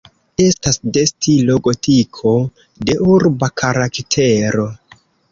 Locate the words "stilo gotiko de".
1.09-2.95